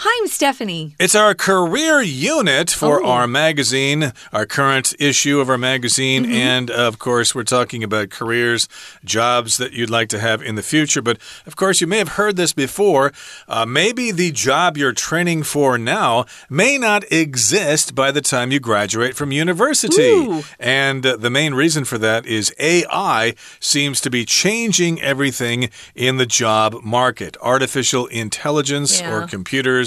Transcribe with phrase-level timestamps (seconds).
[0.00, 0.94] Hi, I'm Stephanie.
[1.00, 3.08] It's our career unit for Oh.
[3.08, 6.22] our magazine, our current issue of our magazine.
[6.22, 6.32] Mm-hmm.
[6.34, 8.68] And of course, we're talking about careers,
[9.04, 11.02] jobs that you'd like to have in the future.
[11.02, 13.12] But of course, you may have heard this before.
[13.48, 18.60] Uh, maybe the job you're training for now may not exist by the time you
[18.60, 20.10] graduate from university.
[20.12, 20.44] Ooh.
[20.60, 26.18] And uh, the main reason for that is AI seems to be changing everything in
[26.18, 27.36] the job market.
[27.42, 29.26] Artificial intelligence or Yeah.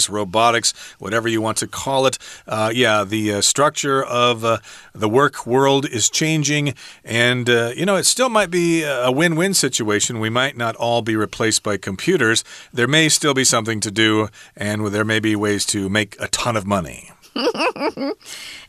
[0.01, 2.17] Computers, robotics, whatever you want to call it.
[2.47, 4.57] Uh, yeah, the uh, structure of uh,
[4.93, 6.73] the work world is changing.
[7.03, 10.19] And, uh, you know, it still might be a win win situation.
[10.19, 12.43] We might not all be replaced by computers.
[12.73, 16.27] There may still be something to do, and there may be ways to make a
[16.27, 17.11] ton of money.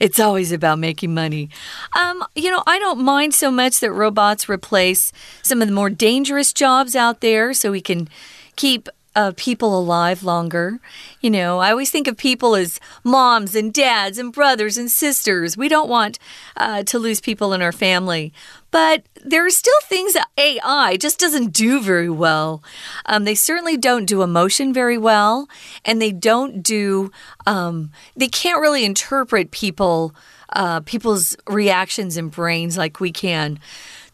[0.01, 1.49] It's always about making money.
[1.97, 5.13] Um, you know, I don't mind so much that robots replace
[5.43, 8.09] some of the more dangerous jobs out there so we can
[8.57, 10.81] keep uh, people alive longer.
[11.21, 15.57] You know, I always think of people as moms and dads and brothers and sisters.
[15.57, 16.19] We don't want
[16.57, 18.33] uh, to lose people in our family.
[18.71, 22.65] But there are still things that AI just doesn't do very well.
[23.05, 25.47] Um, they certainly don't do emotion very well,
[25.85, 27.11] and they don't do,
[27.47, 30.15] um, they can't really interpret people.
[30.55, 33.59] Uh, people's reactions and brains like we can.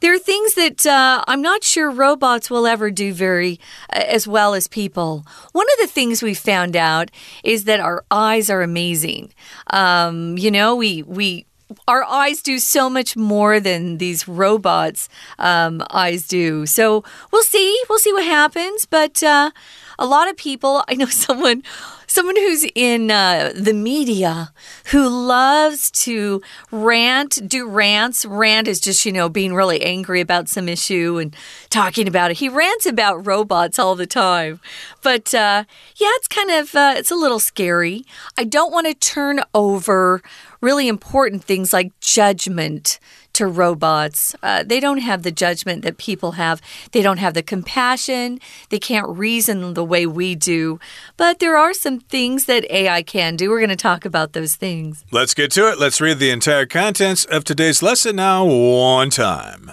[0.00, 3.58] There are things that uh, I'm not sure robots will ever do very
[3.92, 5.26] uh, as well as people.
[5.52, 7.10] One of the things we found out
[7.42, 9.32] is that our eyes are amazing.
[9.68, 11.46] Um, you know, we we
[11.86, 16.66] our eyes do so much more than these robots' um, eyes do.
[16.66, 17.82] So we'll see.
[17.88, 18.86] We'll see what happens.
[18.86, 19.50] But uh,
[19.98, 21.62] a lot of people, I know someone.
[22.10, 24.50] Someone who's in uh, the media
[24.92, 26.40] who loves to
[26.70, 28.24] rant, do rants.
[28.24, 31.36] Rant is just, you know, being really angry about some issue and
[31.68, 32.38] talking about it.
[32.38, 34.58] He rants about robots all the time.
[35.02, 35.64] But uh,
[35.96, 38.06] yeah, it's kind of, uh, it's a little scary.
[38.38, 40.22] I don't want to turn over
[40.62, 42.98] really important things like judgment
[43.38, 44.34] to robots.
[44.42, 46.60] Uh, they don't have the judgment that people have.
[46.92, 48.40] They don't have the compassion.
[48.68, 50.80] They can't reason the way we do.
[51.16, 53.50] But there are some things that AI can do.
[53.50, 55.04] We're going to talk about those things.
[55.12, 55.78] Let's get to it.
[55.78, 59.72] Let's read the entire contents of today's lesson now, one time.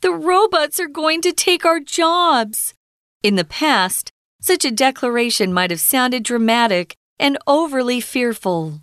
[0.00, 2.74] The robots are going to take our jobs.
[3.22, 4.10] In the past,
[4.40, 8.80] such a declaration might have sounded dramatic and overly fearful.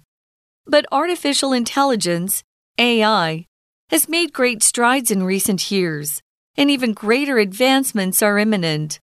[0.69, 2.43] But artificial intelligence,
[2.77, 3.47] AI,
[3.89, 6.21] has made great strides in recent years,
[6.55, 8.99] and even greater advancements are imminent.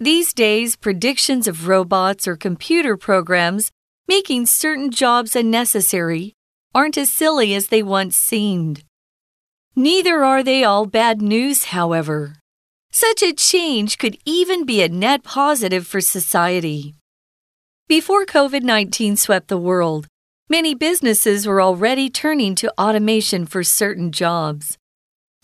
[0.00, 3.70] These days, predictions of robots or computer programs
[4.08, 6.32] making certain jobs unnecessary
[6.74, 8.82] aren't as silly as they once seemed.
[9.76, 12.34] Neither are they all bad news, however.
[12.90, 16.96] Such a change could even be a net positive for society.
[17.86, 20.08] Before COVID 19 swept the world,
[20.50, 24.76] many businesses were already turning to automation for certain jobs.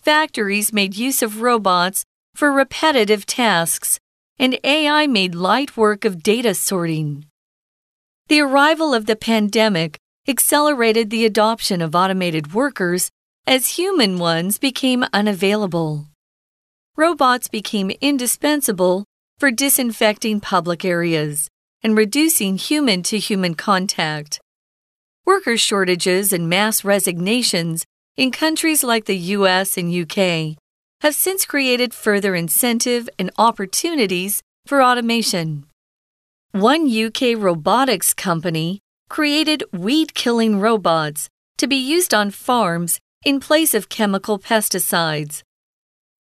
[0.01, 2.03] Factories made use of robots
[2.35, 3.99] for repetitive tasks,
[4.37, 7.25] and AI made light work of data sorting.
[8.27, 9.97] The arrival of the pandemic
[10.27, 13.09] accelerated the adoption of automated workers
[13.47, 16.07] as human ones became unavailable.
[16.97, 19.05] Robots became indispensable
[19.39, 21.47] for disinfecting public areas
[21.81, 24.41] and reducing human to human contact.
[25.27, 27.83] Worker shortages and mass resignations
[28.15, 30.55] in countries like the US and UK
[31.01, 35.65] have since created further incentive and opportunities for automation.
[36.53, 38.79] One UK robotics company
[39.09, 41.27] created weed killing robots
[41.57, 45.43] to be used on farms in place of chemical pesticides.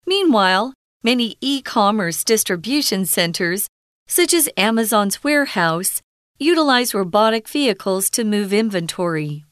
[0.08, 0.74] Meanwhile,
[1.04, 3.68] many e commerce distribution centers,
[4.08, 6.02] such as Amazon's warehouse,
[6.38, 9.46] utilize robotic vehicles to move inventory.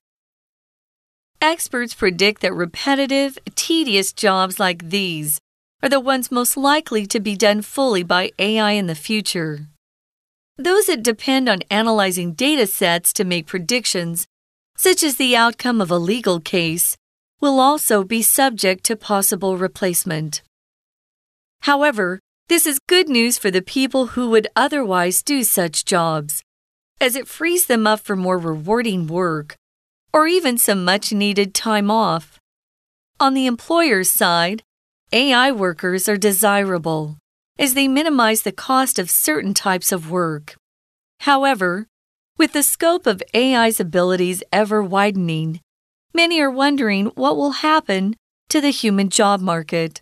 [1.42, 5.40] Experts predict that repetitive, tedious jobs like these
[5.82, 9.68] are the ones most likely to be done fully by AI in the future.
[10.58, 14.28] Those that depend on analyzing data sets to make predictions,
[14.78, 16.96] such as the outcome of a legal case,
[17.41, 20.41] will also be subject to possible replacement.
[21.62, 22.20] However,
[22.50, 26.42] this is good news for the people who would otherwise do such jobs,
[27.03, 29.55] as it frees them up for more rewarding work
[30.14, 32.40] or even some much needed time off.
[33.20, 34.64] On the employer's side,
[35.11, 37.17] AI workers are desirable
[37.59, 40.55] as they minimize the cost of certain types of work.
[41.22, 41.88] However,
[42.38, 45.59] with the scope of AI's abilities ever widening,
[46.14, 48.16] many are wondering what will happen
[48.50, 50.02] to the human job market.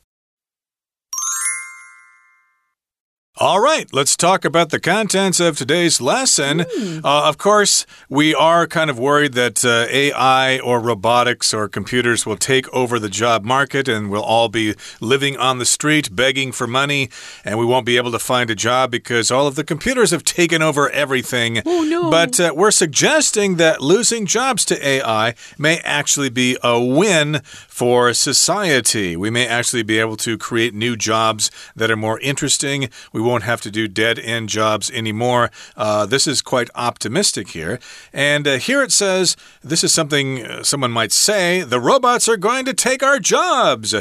[3.42, 6.60] All right, let's talk about the contents of today's lesson.
[6.60, 7.04] Mm.
[7.04, 12.24] Uh, of course, we are kind of worried that uh, AI or robotics or computers
[12.24, 16.52] will take over the job market and we'll all be living on the street begging
[16.52, 17.10] for money
[17.44, 20.24] and we won't be able to find a job because all of the computers have
[20.24, 21.64] taken over everything.
[21.66, 22.12] Oh, no.
[22.12, 28.14] But uh, we're suggesting that losing jobs to AI may actually be a win for
[28.14, 29.16] society.
[29.16, 32.88] We may actually be able to create new jobs that are more interesting.
[33.12, 35.50] We won't have to do dead end jobs anymore.
[35.78, 37.80] Uh, this is quite optimistic here.
[38.14, 42.38] And uh, here it says this is something uh, someone might say the robots are
[42.50, 43.94] going to take our jobs.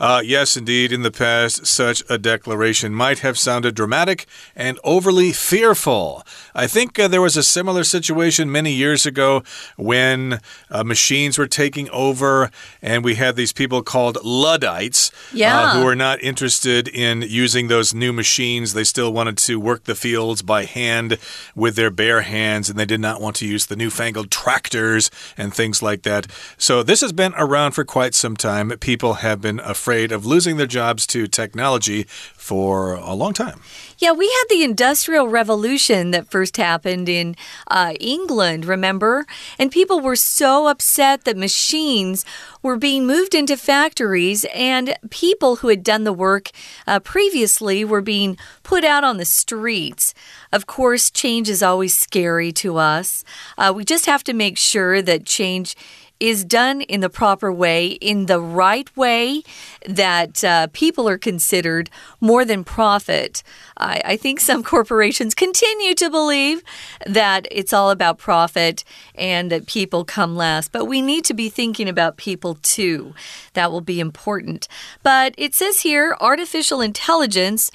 [0.00, 4.26] Uh, yes, indeed, in the past, such a declaration might have sounded dramatic
[4.56, 6.24] and overly fearful.
[6.54, 9.42] I think uh, there was a similar situation many years ago
[9.76, 12.50] when uh, machines were taking over
[12.80, 15.74] and we had these people called Luddites Yeah.
[15.74, 18.72] who were not interested in using those new machines.
[18.78, 21.18] They still wanted to work the fields by hand
[21.56, 25.52] with their bare hands, and they did not want to use the newfangled tractors and
[25.52, 26.28] things like that.
[26.58, 28.70] So, this has been around for quite some time.
[28.78, 32.06] People have been afraid of losing their jobs to technology
[32.48, 33.60] for a long time.
[33.98, 37.36] Yeah, we had the Industrial Revolution that first happened in
[37.66, 39.26] uh, England, remember?
[39.58, 42.24] And people were so upset that machines
[42.62, 46.50] were being moved into factories, and people who had done the work
[46.86, 50.14] uh, previously were being put out on the streets.
[50.50, 53.24] Of course, change is always scary to us.
[53.58, 55.76] Uh, we just have to make sure that change
[56.20, 59.42] is done in the proper way, in the right way,
[59.86, 63.42] that uh, people are considered more than profit.
[63.76, 66.62] I, I think some corporations continue to believe
[67.06, 68.84] that it's all about profit
[69.14, 70.72] and that people come last.
[70.72, 73.14] But we need to be thinking about people too.
[73.54, 74.68] That will be important.
[75.02, 77.70] But it says here artificial intelligence.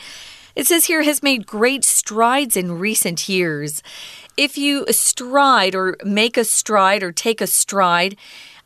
[0.56, 3.81] It says here has made great strides in recent years.
[4.35, 8.18] If you stride or make a stride or take a stride,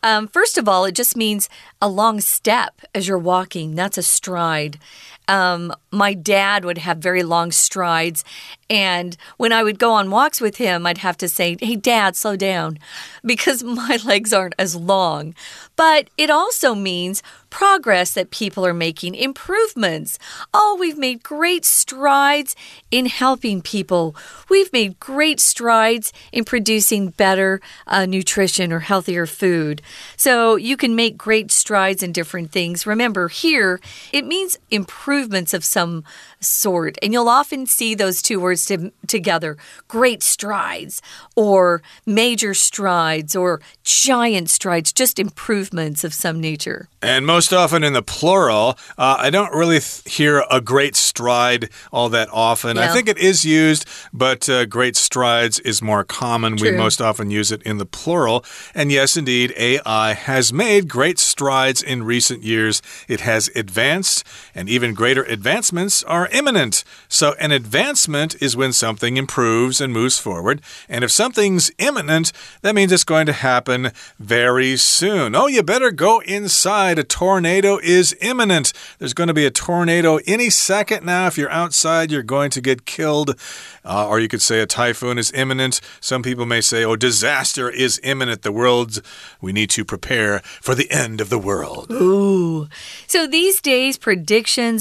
[0.03, 1.49] um, first of all, it just means
[1.81, 3.75] a long step as you're walking.
[3.75, 4.79] That's a stride.
[5.27, 8.23] Um, my dad would have very long strides.
[8.69, 12.15] And when I would go on walks with him, I'd have to say, Hey, dad,
[12.15, 12.79] slow down,
[13.25, 15.35] because my legs aren't as long.
[15.75, 17.21] But it also means
[17.57, 20.19] progress that people are making, improvements.
[20.53, 22.55] Oh, we've made great strides
[22.91, 24.15] in helping people.
[24.47, 29.81] We've made great strides in producing better uh, nutrition or healthier food.
[30.15, 32.85] So you can make great strides in different things.
[32.85, 33.81] Remember, here
[34.13, 36.03] it means improvements of some
[36.39, 36.97] sort.
[37.01, 41.01] And you'll often see those two words to, together great strides,
[41.35, 46.89] or major strides, or giant strides, just improvements of some nature.
[47.01, 52.09] And most often in the plural, uh, I don't really hear a great stride all
[52.09, 52.77] that often.
[52.77, 56.55] I think it is used, but uh, great strides is more common.
[56.55, 58.43] We most often use it in the plural.
[58.73, 62.81] And yes, indeed, AI has made great strides in recent years.
[63.07, 64.25] It has advanced,
[64.57, 66.83] and even greater advancements are imminent.
[67.07, 70.63] So, an advancement is when something improves and moves forward.
[70.89, 72.31] And if something's imminent,
[72.63, 75.35] that means it's going to happen very soon.
[75.35, 76.97] Oh, you better go inside.
[76.97, 78.73] A tornado is imminent.
[78.97, 81.27] There's going to be a tornado any second now.
[81.27, 83.39] If you're outside, you're going to get killed.
[83.85, 85.79] Uh, or you could say a typhoon is imminent.
[86.01, 88.41] Some people may say, oh, disaster is imminent.
[88.41, 89.01] The world's,
[89.39, 91.89] we need to prepare for the end of the world.
[91.91, 92.67] Ooh.
[93.05, 93.97] So these days,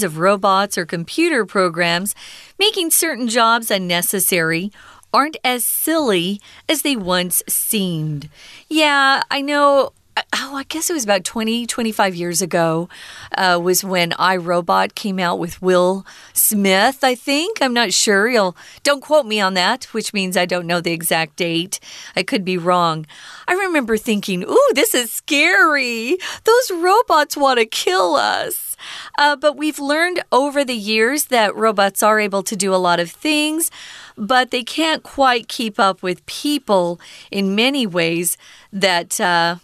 [0.03, 2.15] of robots or computer programs
[2.57, 4.71] making certain jobs unnecessary
[5.13, 8.29] aren't as silly as they once seemed.
[8.69, 9.91] Yeah, I know.
[10.33, 12.89] Oh, I guess it was about 20, 25 years ago,
[13.37, 17.61] uh, was when I, Robot came out with Will Smith, I think.
[17.61, 18.29] I'm not sure.
[18.29, 21.79] You'll, don't quote me on that, which means I don't know the exact date.
[22.15, 23.05] I could be wrong.
[23.47, 26.17] I remember thinking, ooh, this is scary.
[26.43, 28.75] Those robots want to kill us.
[29.17, 32.99] Uh, but we've learned over the years that robots are able to do a lot
[32.99, 33.71] of things,
[34.17, 36.99] but they can't quite keep up with people
[37.31, 38.37] in many ways
[38.71, 39.19] that.
[39.19, 39.57] Uh,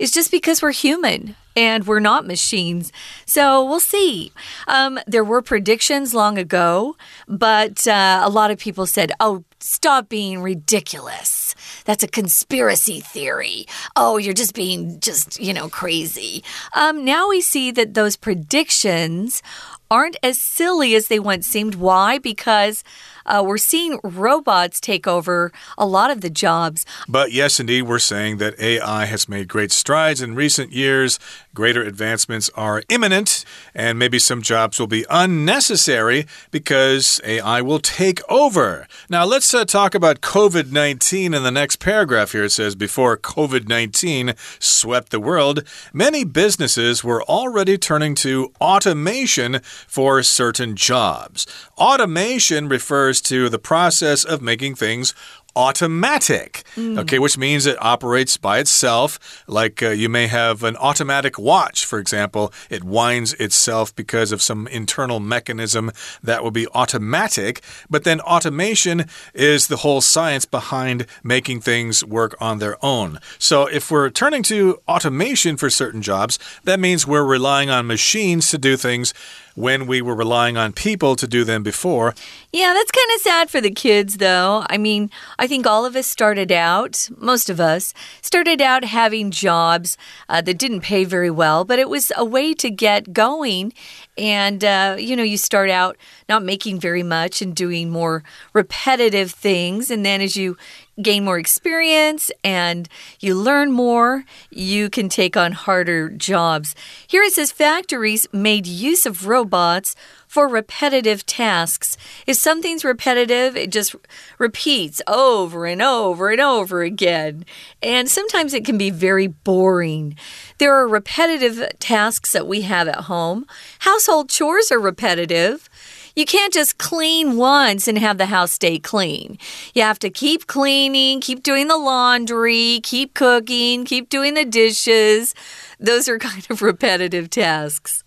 [0.00, 2.90] it's just because we're human and we're not machines.
[3.26, 4.32] So we'll see.
[4.66, 6.96] Um, there were predictions long ago,
[7.28, 11.54] but uh, a lot of people said, oh, stop being ridiculous.
[11.84, 13.66] That's a conspiracy theory.
[13.94, 16.42] Oh, you're just being just, you know, crazy.
[16.72, 19.42] Um, now we see that those predictions
[19.90, 21.74] aren't as silly as they once seemed.
[21.74, 22.16] Why?
[22.16, 22.82] Because
[23.26, 26.86] uh, we're seeing robots take over a lot of the jobs.
[27.08, 31.18] But yes, indeed, we're saying that AI has made great strides in recent years.
[31.54, 38.20] Greater advancements are imminent, and maybe some jobs will be unnecessary because AI will take
[38.30, 38.86] over.
[39.08, 42.44] Now, let's uh, talk about COVID 19 in the next paragraph here.
[42.44, 49.60] It says Before COVID 19 swept the world, many businesses were already turning to automation
[49.64, 51.46] for certain jobs.
[51.76, 55.14] Automation refers to the process of making things
[55.56, 56.62] automatic.
[56.76, 56.98] Mm.
[57.00, 59.44] Okay, which means it operates by itself.
[59.46, 64.42] Like uh, you may have an automatic watch, for example, it winds itself because of
[64.42, 65.90] some internal mechanism
[66.22, 67.62] that will be automatic.
[67.88, 73.18] But then automation is the whole science behind making things work on their own.
[73.38, 78.50] So if we're turning to automation for certain jobs, that means we're relying on machines
[78.50, 79.12] to do things
[79.54, 82.14] when we were relying on people to do them before.
[82.52, 84.64] Yeah, that's kind of sad for the kids, though.
[84.68, 89.30] I mean, I think all of us started out, most of us, started out having
[89.30, 89.96] jobs
[90.28, 93.72] uh, that didn't pay very well, but it was a way to get going.
[94.18, 95.96] And, uh, you know, you start out
[96.28, 99.90] not making very much and doing more repetitive things.
[99.90, 100.56] And then as you
[101.02, 102.88] gain more experience and
[103.20, 106.74] you learn more, you can take on harder jobs.
[107.06, 109.94] Here it says factories made use of robots
[110.30, 111.96] for repetitive tasks.
[112.24, 113.96] If something's repetitive, it just
[114.38, 117.44] repeats over and over and over again.
[117.82, 120.16] And sometimes it can be very boring.
[120.58, 123.46] There are repetitive tasks that we have at home.
[123.80, 125.69] Household chores are repetitive.
[126.16, 129.38] You can't just clean once and have the house stay clean.
[129.74, 135.34] You have to keep cleaning, keep doing the laundry, keep cooking, keep doing the dishes.
[135.78, 138.04] Those are kind of repetitive tasks.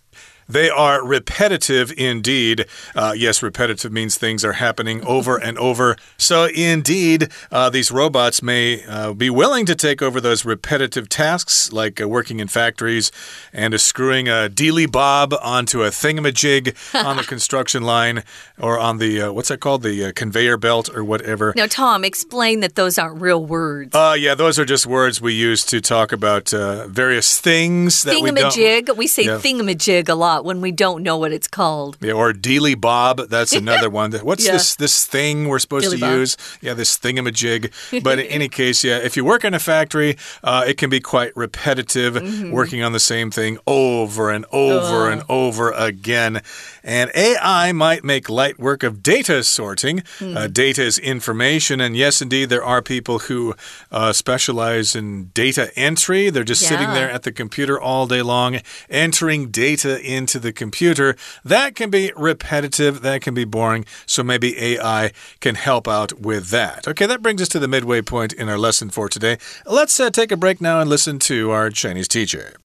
[0.48, 2.66] They are repetitive indeed.
[2.94, 5.96] Uh, yes, repetitive means things are happening over and over.
[6.18, 11.72] So, indeed, uh, these robots may uh, be willing to take over those repetitive tasks,
[11.72, 13.10] like uh, working in factories
[13.52, 16.74] and screwing a dealy bob onto a thingamajig
[17.04, 18.22] on the construction line
[18.58, 19.82] or on the, uh, what's that called?
[19.82, 21.52] The uh, conveyor belt or whatever.
[21.56, 23.94] Now, Tom, explain that those aren't real words.
[23.94, 28.30] Uh, yeah, those are just words we use to talk about various things that we
[28.30, 28.96] don't.
[28.96, 29.38] We say yeah.
[29.38, 31.96] thingamajig a lot lot when we don't know what it's called.
[32.00, 33.28] Yeah, or Dealy Bob.
[33.28, 34.12] That's another one.
[34.12, 34.52] What's yeah.
[34.52, 36.12] this this thing we're supposed Dealy to Bob.
[36.18, 36.36] use?
[36.60, 38.02] Yeah, this thingamajig.
[38.02, 41.00] But in any case, yeah, if you work in a factory, uh, it can be
[41.00, 42.50] quite repetitive, mm -hmm.
[42.50, 46.42] working on the same thing over and over and over again.
[46.83, 50.03] And AI might make light work of data sorting.
[50.19, 50.37] Mm.
[50.37, 53.55] Uh, data is information, and yes, indeed, there are people who
[53.91, 56.29] uh, specialize in data entry.
[56.29, 56.69] They're just yeah.
[56.69, 61.15] sitting there at the computer all day long, entering data in into the computer.
[61.45, 66.49] That can be repetitive, that can be boring, so maybe AI can help out with
[66.49, 66.87] that.
[66.87, 69.37] Okay, that brings us to the midway point in our lesson for today.
[69.65, 72.57] Let's uh, take a break now and listen to our Chinese teacher.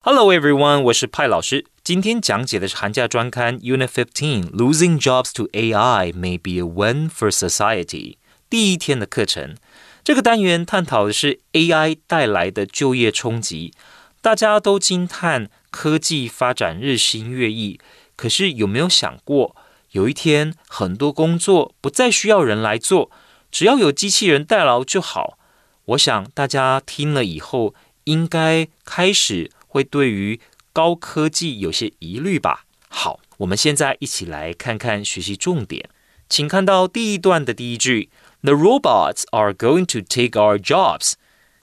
[0.00, 1.66] Hello everyone，我是派老师。
[1.83, 8.17] 今天讲解的是寒假专刊 Unit Fifteen Losing Jobs to AI May Be a Win for Society
[8.51, 9.55] 第一天的课程。
[10.03, 13.73] 这个单元探讨的是 AI 带来的就业冲击。
[14.21, 17.79] 大家都惊叹科技发展日新月异，
[18.15, 19.55] 可是有没有想过，
[19.93, 23.09] 有一天很多工作不再需要人来做，
[23.49, 25.39] 只要有机器人代劳就好？
[25.85, 27.73] 我想大家听了以后，
[28.03, 30.39] 应该开始会对于
[30.73, 32.65] 高科技有些疑虑吧。
[32.89, 35.89] 好，我们现在一起来看看学习重点，
[36.29, 38.09] 请看到第一段的第一句
[38.41, 41.13] ：The robots are going to take our jobs。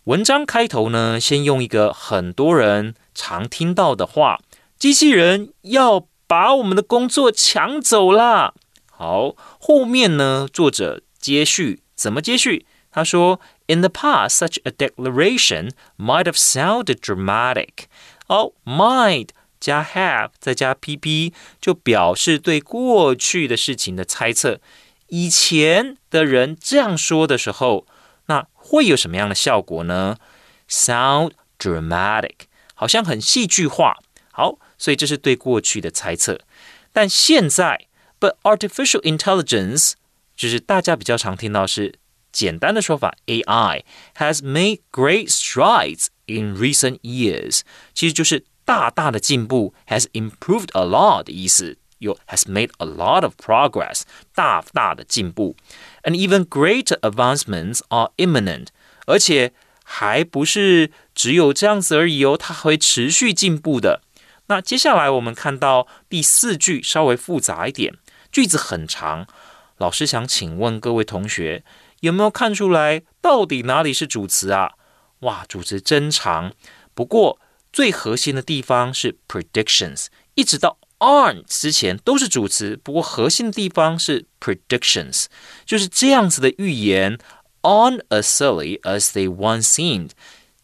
[0.05, 4.41] 文章开头呢，先用一个很多人常听到的话
[4.79, 8.55] ：“机器人要把我们的工作抢走啦。”
[8.91, 12.65] 好，后面呢，作者接续怎么接续？
[12.91, 17.85] 他说：“In the past, such a declaration might have sounded dramatic。”
[18.28, 19.30] 好，might
[19.60, 24.60] 加 have 再加 pp 就表示对过去的事情的猜测。
[25.08, 27.86] 以前的人这样说的时候。
[28.28, 30.16] 那会有什么样的效果呢？
[30.70, 33.98] Sound dramatic，好像很戏剧化。
[34.32, 36.40] 好，所以这是对过去的猜测。
[36.94, 37.88] 但现在，
[38.22, 39.96] But artificial intelligence，
[40.38, 41.96] 就是大家比较常听到是
[42.32, 43.84] 简单的说法，AI
[44.16, 47.62] has made great strides in recent years，
[47.94, 51.78] 其实就是大大的进步，has improved a lot 的意思。
[52.00, 54.02] 有 has made a lot of progress，
[54.36, 55.56] 大大的进步。
[56.04, 58.68] and even greater advancements are imminent。
[59.06, 64.02] 而且还不是只有这样子而已哦，它会持续进步的。
[64.48, 67.94] 那接下来我们看到第四句稍微复杂一点，
[68.32, 69.28] 句子很长。
[69.78, 71.64] 老师想请问各位同学，
[72.02, 74.74] 有没有看出来到底哪里是主词啊？
[75.21, 76.53] 哇，主词真长。
[76.95, 77.39] 不过
[77.73, 82.79] 最核心的地方是 predictions，一直到 on 之前都是主词。
[82.83, 85.27] 不过核心的地方是 predictions，
[85.65, 87.19] 就是这样子的预言。
[87.61, 90.11] On as silly as they once seemed，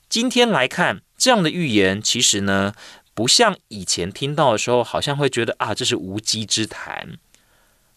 [0.08, 2.73] 今天来看这样的预言，其实呢
[3.14, 7.18] 不像以前听到的时候，好像会觉得啊这是无稽之谈。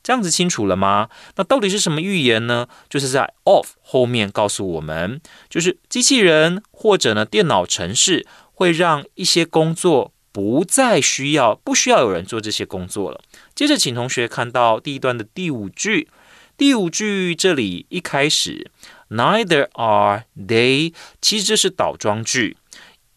[0.08, 1.10] 这样子清楚了吗？
[1.36, 2.70] 那到底是什么预言呢？
[2.90, 13.20] 就是在 off 后面告诉我们，就是机器人或者呢电脑程式会让一些工作不再需要，不需要有人做这些工作了。
[13.54, 16.08] 接着，请同学看到第一段的第五句，
[16.56, 18.72] 第五句这里一开始
[19.10, 22.56] ，neither are they，其实这是倒装句，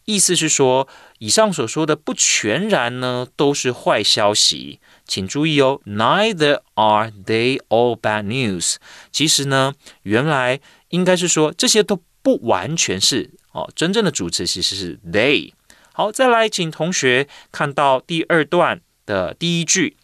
[0.06, 0.88] 意思是说，
[1.20, 4.80] 以上所说的不全然呢都是坏消息。
[5.06, 8.76] 请注意哦，Neither are they all bad news。
[9.12, 15.52] 其实呢，原来应该是说这些都不完全是哦，真正的主词其实是 they。
[15.92, 19.98] 好，再来，请同学看到第二段的第一句。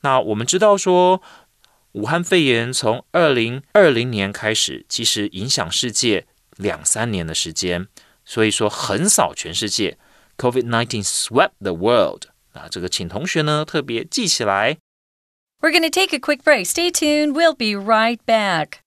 [0.00, 1.20] 那我们知道说，
[1.92, 7.88] 武汉肺炎从二零二零年开始，其实影响世界两三年的时间，
[8.24, 9.98] 所以说横扫全世界
[10.37, 12.27] ，COVID-19 swept the world。
[12.53, 14.77] 那这个，请同学呢特别记起来。
[15.61, 16.65] We're going to take a quick break.
[16.65, 17.33] Stay tuned.
[17.33, 18.79] We'll be right back.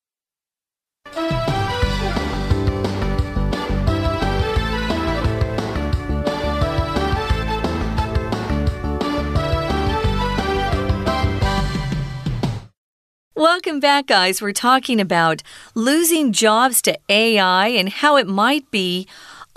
[13.37, 14.41] Welcome back, guys.
[14.41, 15.43] We're talking about
[15.75, 19.07] losing jobs to AI and how it might be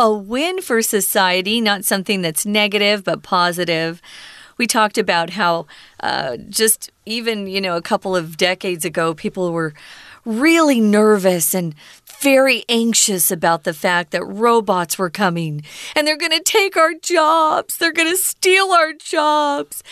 [0.02, 4.02] a win for society, not something that's negative but positive.
[4.58, 5.66] We talked about how
[6.00, 9.74] uh, just even, you know, a couple of decades ago, people were
[10.24, 11.76] really nervous and
[12.18, 15.62] very anxious about the fact that robots were coming
[15.94, 19.84] and they're going to take our jobs, they're going to steal our jobs.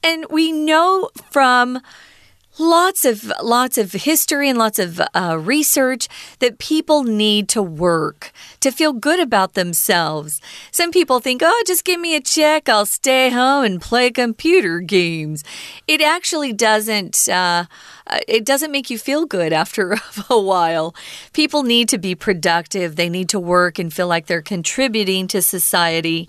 [0.00, 1.80] And we know from
[2.58, 8.32] lots of lots of history and lots of uh, research that people need to work
[8.60, 10.40] to feel good about themselves.
[10.70, 14.80] Some people think, "Oh, just give me a check, I'll stay home and play computer
[14.80, 15.44] games."
[15.86, 17.28] It actually doesn't.
[17.28, 17.66] Uh,
[18.06, 19.96] uh it doesn't make you feel good after
[20.30, 20.94] a while.
[21.32, 22.96] People need to be productive.
[22.96, 26.28] They need to work and feel like they're contributing to society.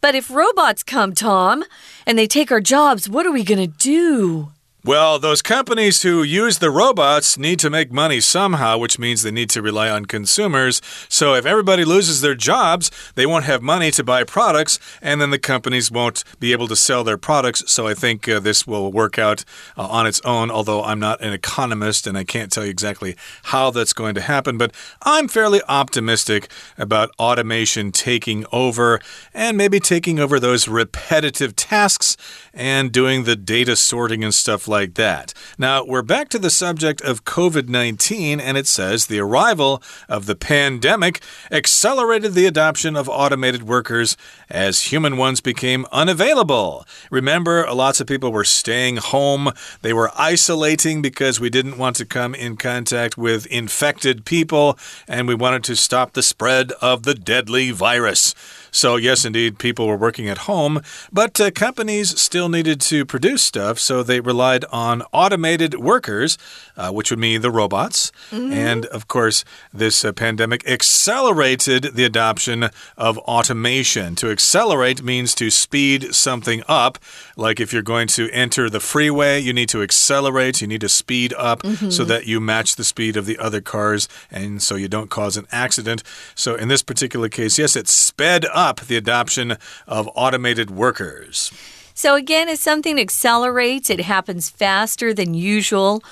[0.00, 1.64] But if robots come, Tom,
[2.06, 4.52] and they take our jobs, what are we going to do?
[4.88, 9.30] Well, those companies who use the robots need to make money somehow, which means they
[9.30, 10.80] need to rely on consumers.
[11.10, 15.28] So if everybody loses their jobs, they won't have money to buy products, and then
[15.28, 17.70] the companies won't be able to sell their products.
[17.70, 19.44] So I think uh, this will work out
[19.76, 23.14] uh, on its own, although I'm not an economist and I can't tell you exactly
[23.42, 24.56] how that's going to happen.
[24.56, 29.00] But I'm fairly optimistic about automation taking over
[29.34, 32.16] and maybe taking over those repetitive tasks
[32.54, 35.34] and doing the data sorting and stuff like that.
[35.58, 40.26] Now, we're back to the subject of COVID 19, and it says the arrival of
[40.26, 44.16] the pandemic accelerated the adoption of automated workers
[44.48, 46.86] as human ones became unavailable.
[47.10, 52.04] Remember, lots of people were staying home, they were isolating because we didn't want to
[52.04, 57.14] come in contact with infected people, and we wanted to stop the spread of the
[57.14, 58.34] deadly virus.
[58.70, 63.42] So, yes, indeed, people were working at home, but uh, companies still needed to produce
[63.42, 66.38] stuff, so they relied on automated workers,
[66.76, 68.12] uh, which would mean the robots.
[68.30, 68.70] Mm -hmm.
[68.70, 69.44] And of course,
[69.78, 74.14] this uh, pandemic accelerated the adoption of automation.
[74.14, 76.98] To accelerate means to speed something up.
[77.36, 80.88] Like if you're going to enter the freeway, you need to accelerate, you need to
[80.88, 81.90] speed up mm -hmm.
[81.90, 85.40] so that you match the speed of the other cars and so you don't cause
[85.40, 86.02] an accident.
[86.34, 91.52] So, in this particular case, yes, it sped up up the adoption of automated workers.
[91.94, 96.02] So, again, if something accelerates, it happens faster than usual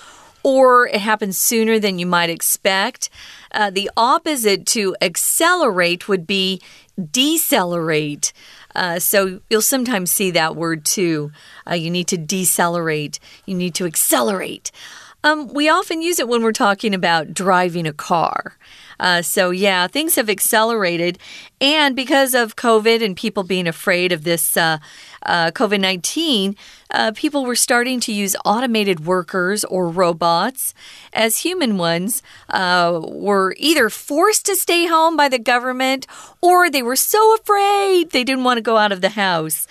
[0.42, 3.10] or it happens sooner than you might expect.
[3.50, 6.60] Uh, the opposite to accelerate would be
[7.10, 8.32] decelerate.
[8.72, 11.32] Uh, so you'll sometimes see that word too.
[11.68, 14.70] Uh, you need to decelerate, you need to accelerate.
[15.24, 18.56] Um, we often use it when we're talking about driving a car.
[18.98, 21.18] Uh, so, yeah, things have accelerated.
[21.60, 24.78] And because of COVID and people being afraid of this uh,
[25.22, 26.56] uh, COVID 19,
[26.90, 30.74] uh, people were starting to use automated workers or robots
[31.12, 36.06] as human ones uh, were either forced to stay home by the government
[36.40, 39.66] or they were so afraid they didn't want to go out of the house.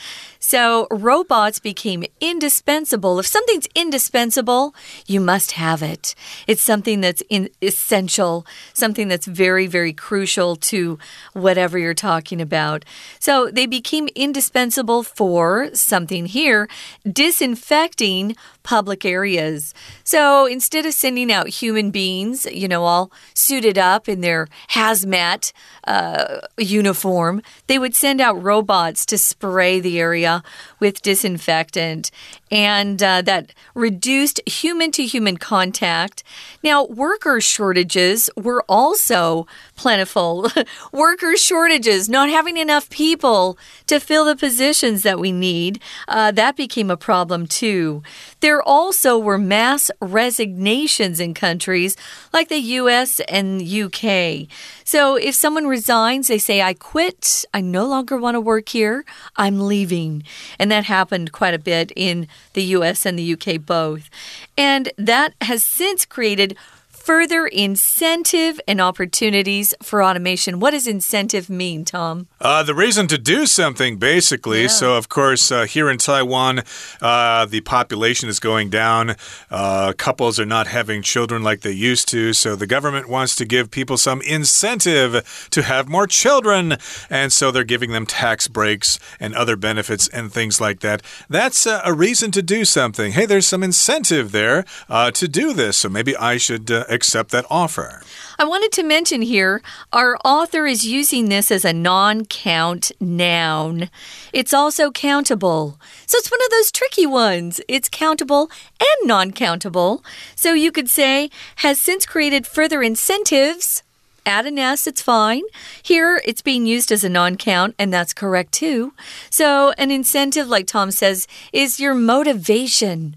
[0.46, 3.18] So robots became indispensable.
[3.18, 4.76] If something's indispensable,
[5.08, 6.14] you must have it.
[6.46, 7.24] It's something that's
[7.64, 11.00] essential, something that's very, very crucial to
[11.34, 12.86] whatever you're talking about.
[13.20, 16.70] So they became indispensable for something here
[17.12, 19.74] disinfecting public areas.
[20.04, 25.54] So instead of sending out human beings, you know, all suited up in their hazmat
[25.88, 30.35] uh, uniform, they would send out robots to spray the area
[30.80, 32.12] with disinfectant
[32.52, 36.24] and uh, that reduced human to human contact.
[36.64, 40.50] Now, worker shortages were also plentiful.
[40.92, 46.56] worker shortages, not having enough people to fill the positions that we need, uh, that
[46.56, 48.04] became a problem too.
[48.42, 51.96] There also were mass resignations in countries
[52.32, 54.48] like the US and UK.
[54.84, 59.04] So if someone resigns, they say, I quit, I no longer want to work here,
[59.36, 60.24] I'm leaving.
[60.60, 64.10] And that happened quite a bit in the US and the UK both.
[64.58, 66.58] And that has since created
[67.06, 70.60] further incentive and opportunities for automation.
[70.60, 72.28] What does incentive mean, Tom?
[72.42, 74.64] Uh, the reason to do something, basically.
[74.64, 74.70] Yeah.
[74.70, 76.64] So, of course, uh, here in Taiwan,
[77.04, 79.18] uh, the population is going down.
[79.52, 82.34] Uh, couples are not having children like they used to.
[82.34, 86.78] So, the government wants to give people some incentive to have more children.
[87.12, 91.04] And so, they're giving them tax breaks and other benefits and things like that.
[91.30, 93.12] That's uh, a reason to do something.
[93.12, 95.78] Hey, there's some incentive there uh, to do this.
[95.78, 98.02] So, maybe I should accept that offer.
[98.40, 99.62] I wanted to mention here
[99.94, 103.92] our author is using this as a non count noun.
[104.34, 105.80] It's also countable.
[106.08, 107.62] So it's one of those tricky ones.
[107.68, 110.04] It's countable and non countable.
[110.36, 113.84] So you could say, has since created further incentives
[114.26, 115.44] add an S, it's fine.
[115.82, 118.94] Here, it's being used as a non count, and that's correct too.
[119.30, 123.16] So, an incentive, like Tom says, is your motivation.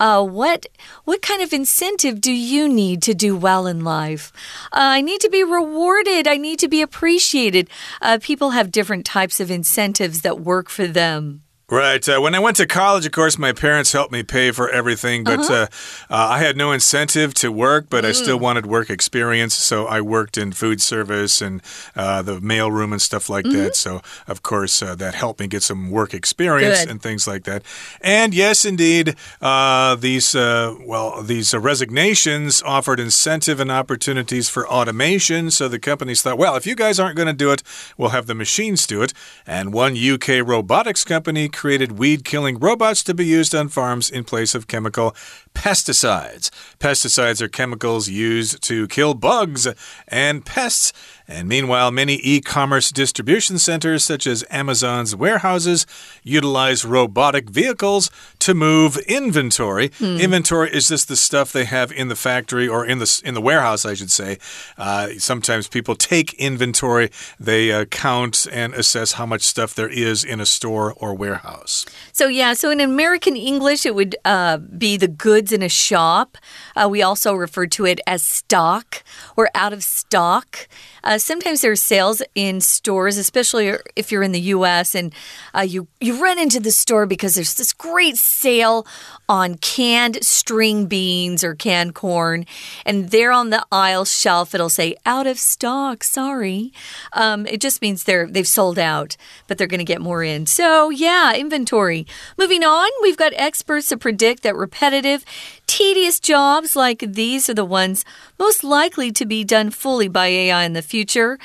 [0.00, 0.66] Uh, what
[1.04, 4.32] what kind of incentive do you need to do well in life?
[4.72, 6.26] Uh, I need to be rewarded.
[6.26, 7.68] I need to be appreciated.
[8.00, 11.42] Uh, people have different types of incentives that work for them.
[11.70, 12.06] Right.
[12.08, 15.22] Uh, when I went to college, of course, my parents helped me pay for everything,
[15.22, 15.62] but uh -huh.
[16.10, 18.10] uh, I had no incentive to work, but mm.
[18.10, 18.42] I still mm.
[18.42, 19.54] wanted work experience.
[19.54, 21.62] So I worked in food service and
[21.96, 23.64] uh, the mailroom and stuff like mm -hmm.
[23.64, 23.76] that.
[23.76, 26.90] So, of course, uh, that helped me get some work experience Good.
[26.90, 27.62] and things like that.
[28.00, 30.38] And yes, indeed, uh, these,
[30.86, 35.50] well, these resignations offered incentive and opportunities for automation.
[35.50, 37.62] So the companies thought, well, if you guys aren't going to do it,
[37.96, 39.12] we'll have the machines do it.
[39.46, 44.24] And one UK robotics company created weed killing robots to be used on farms in
[44.24, 45.14] place of chemical
[45.54, 46.48] pesticides.
[46.78, 49.68] Pesticides are chemicals used to kill bugs
[50.08, 50.94] and pests
[51.30, 55.86] and meanwhile, many e commerce distribution centers, such as Amazon's warehouses,
[56.24, 59.92] utilize robotic vehicles to move inventory.
[59.98, 60.16] Hmm.
[60.16, 63.40] Inventory is just the stuff they have in the factory or in the, in the
[63.40, 64.38] warehouse, I should say.
[64.76, 70.24] Uh, sometimes people take inventory, they uh, count and assess how much stuff there is
[70.24, 71.86] in a store or warehouse.
[72.12, 76.36] So, yeah, so in American English, it would uh, be the goods in a shop.
[76.74, 79.04] Uh, we also refer to it as stock
[79.36, 80.66] or out of stock.
[81.02, 84.94] Uh, sometimes there's sales in stores, especially if you're in the U.S.
[84.94, 85.12] and
[85.54, 88.86] uh, you you run into the store because there's this great sale
[89.28, 92.46] on canned string beans or canned corn,
[92.84, 96.72] and there on the aisle shelf it'll say "out of stock." Sorry,
[97.12, 100.46] um, it just means they're they've sold out, but they're going to get more in.
[100.46, 102.06] So yeah, inventory.
[102.38, 105.24] Moving on, we've got experts that predict that repetitive,
[105.66, 108.04] tedious jobs like these are the ones
[108.38, 111.38] most likely to be done fully by AI in the future.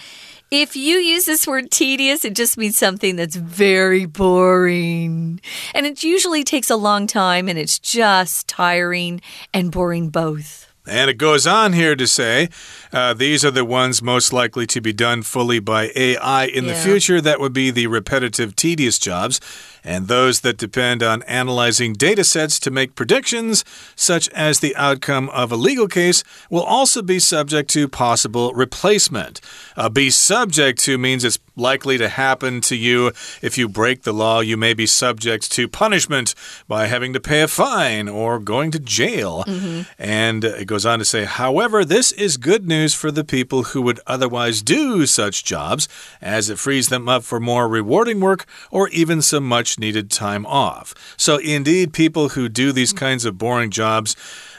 [0.51, 5.39] If you use this word tedious, it just means something that's very boring.
[5.73, 9.21] And it usually takes a long time and it's just tiring
[9.53, 10.65] and boring both.
[10.87, 12.49] And it goes on here to say
[12.93, 16.73] uh, these are the ones most likely to be done fully by AI in yeah.
[16.73, 17.19] the future.
[17.19, 19.39] That would be the repetitive, tedious jobs.
[19.85, 23.63] And those that depend on analyzing data sets to make predictions,
[23.95, 29.39] such as the outcome of a legal case, will also be subject to possible replacement.
[29.77, 33.11] Uh, be subject to means it's likely to happen to you.
[33.41, 36.35] If you break the law, you may be subject to punishment
[36.67, 39.43] by having to pay a fine or going to jail.
[39.47, 39.85] Mm -hmm.
[39.99, 43.81] And it goes on to say, however, this is good news for the people who
[43.81, 45.87] would otherwise do such jobs,
[46.21, 50.45] as it frees them up for more rewarding work or even some much needed time
[50.45, 50.93] off.
[51.17, 54.15] So, indeed, people who do these kinds of boring jobs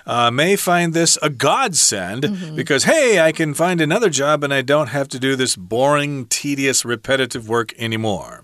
[0.07, 2.57] uh, may find this a godsend mm -hmm.
[2.57, 6.27] because, hey, I can find another job and I don't have to do this boring,
[6.29, 8.43] tedious, repetitive work anymore.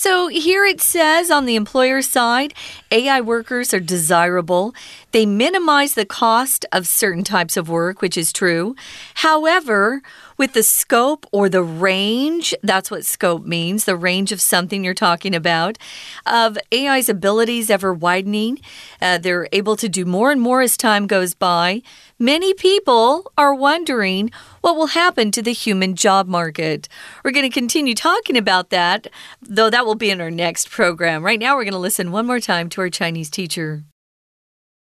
[0.00, 2.54] So here it says on the employer side,
[2.90, 4.74] AI workers are desirable.
[5.12, 8.74] They minimize the cost of certain types of work, which is true.
[9.16, 10.00] However,
[10.38, 14.94] with the scope or the range, that's what scope means, the range of something you're
[14.94, 15.76] talking about,
[16.24, 18.58] of AI's abilities ever widening.
[19.02, 21.82] Uh, they're able to do more and more as time goes by.
[22.19, 26.87] Many people are wondering what will happen to the human job market.
[27.23, 29.07] We're going to continue talking about that,
[29.41, 31.23] though that will be in our next program.
[31.23, 33.83] Right now, we're going to listen one more time to our Chinese teacher.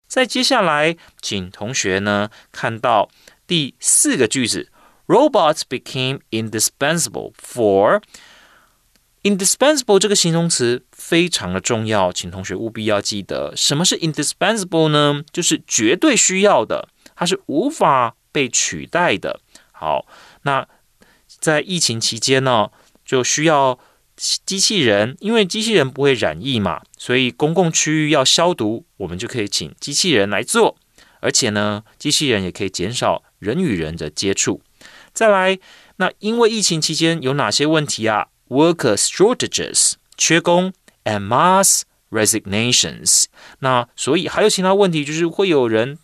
[0.09, 3.09] 在接下来，请同学呢看到
[3.47, 4.69] 第四个句子
[5.07, 8.03] robots became indispensable for
[9.23, 15.23] indispensable 这个形容词非常的重要，请同学务必要记得，什么是 indispensable 呢？
[15.31, 19.40] 就是绝对需要的， 它是无法被取代的。
[19.72, 20.06] 好，
[20.44, 20.68] 那
[21.28, 22.70] 在疫情期间呢，
[23.06, 23.80] 就需要
[24.18, 30.78] 机器人，因为机器人不会染疫嘛，所以公共区域要消毒，我们就可以请机器人来做，
[31.20, 34.62] 而且呢，机器人也可以减少人与人的接触。
[35.14, 35.58] 再来，
[35.98, 40.74] 那因为疫情期间有哪些问题啊？Worker shortages，缺工
[41.04, 43.26] ，and mass resignations。
[43.60, 45.98] 那所以还有其他问题，就是会有人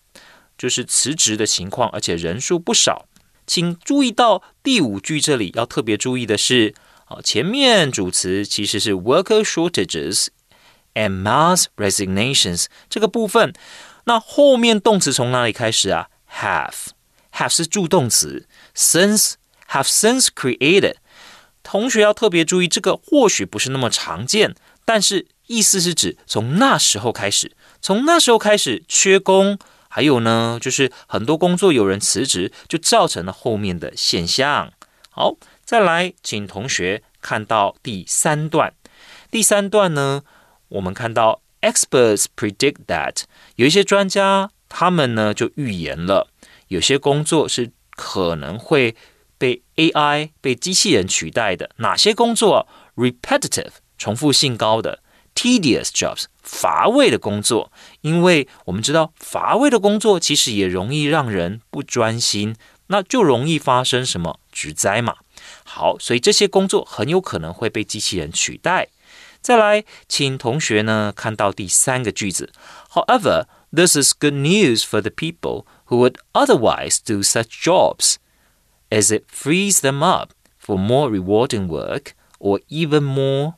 [0.62, 3.08] 就是辞职的情况，而且人数不少。
[3.48, 10.28] 请注意到第五句这里要特别注意的是，啊，前面主词其实是 worker shortages
[10.94, 13.52] and mass resignations 这个部分，
[14.04, 16.92] 那后面动词从哪里开始啊？Have。
[17.34, 18.46] have 是助动词
[18.76, 19.34] ，since
[19.70, 20.98] have since created。
[21.64, 24.54] 同学要特别注意，这个或许不是那么常见，
[24.86, 29.58] 但是意思是指从那时候开始，从那时候开始缺工，
[29.94, 34.72] 还有呢，就是很多工作有人辞职，就造成了后面的现象。
[35.10, 38.74] 好，再来，请同学看到第三段。
[39.30, 40.24] 第三段呢，
[40.70, 43.24] 我们看到 experts predict that
[43.58, 46.30] 有一些专家，他们呢就预言了。
[46.70, 48.96] 有些工作是可能会
[49.38, 55.04] 被 AI 被机器人取代的，哪些工作？Repetitive 重复性高的
[55.35, 62.55] ，tedious jobs 乏味的工作，因为我们知道乏味的工作其实也容易让人不专心，
[62.89, 65.17] 那就容易发生什么职灾嘛。
[65.65, 68.89] 好，所以这些工作很有可能会被机器人取代。
[69.41, 72.53] 再来，请同学呢看到第三个句子，
[72.91, 78.15] However。This is good news for the people who would otherwise do such jobs,
[78.89, 83.55] as it frees them up for more rewarding work or even more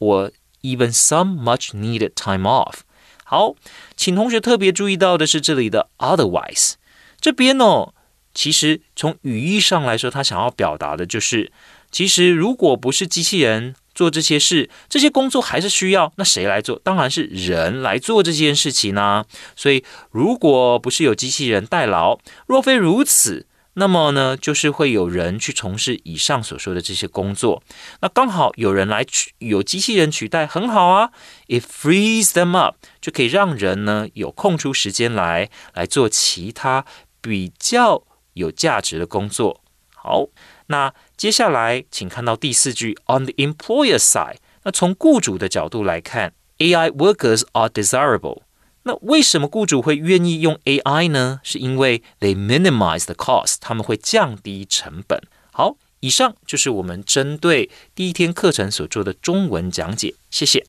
[0.00, 2.79] or even some much needed time off.
[3.23, 3.55] 好，
[3.95, 6.73] 请同学特别注意到的是这里的 otherwise
[7.21, 7.93] 这边哦，
[8.33, 11.51] 其实从语义上来说，他想要表达的就是，
[11.91, 16.79] 其实如果不是机器人做这些事，这些工作还是需要那谁来做？
[16.83, 19.25] 当然是人来做这件事情呢。
[19.55, 22.17] 所以，如果不是有机器人代劳，
[22.47, 23.45] 若非如此，
[23.79, 27.63] 那么呢，就是会有人去从事以上所说的这些工作。
[28.01, 31.11] 那刚好有人来取，有机器人取代，很好啊。
[31.47, 36.85] It frees them up，就可以让人呢有空出时间来来做其他
[37.21, 39.61] 比较有价值的工作。
[39.95, 40.27] 好。
[40.71, 44.35] 那接下来，请看到第四句，on the employer side。
[44.61, 48.43] 那从雇主的角度来看，AI workers are desirable。
[48.83, 51.41] 那为什么雇主会愿意用 AI 呢？
[51.43, 55.21] 是因为 they minimize the cost，他们会降低成本。
[55.51, 60.15] 好，以上就是我们针对第一天课程所做的中文讲解。
[60.31, 60.65] 谢谢。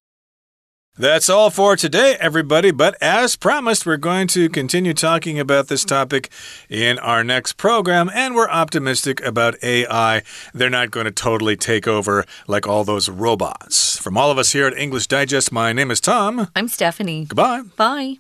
[0.99, 2.73] That's all for today, everybody.
[2.73, 6.31] But as promised, we're going to continue talking about this topic
[6.69, 10.23] in our next program, and we're optimistic about AI.
[10.53, 13.99] They're not going to totally take over like all those robots.
[13.99, 16.49] From all of us here at English Digest, my name is Tom.
[16.55, 17.25] I'm Stephanie.
[17.25, 17.63] Goodbye.
[17.77, 18.17] Bye.